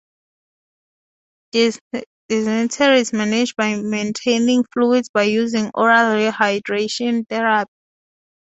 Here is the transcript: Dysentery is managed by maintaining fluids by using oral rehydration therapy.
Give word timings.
Dysentery 1.51 2.07
is 2.97 3.13
managed 3.13 3.55
by 3.55 3.75
maintaining 3.75 4.63
fluids 4.73 5.11
by 5.13 5.21
using 5.25 5.69
oral 5.75 6.15
rehydration 6.15 7.29
therapy. 7.29 7.69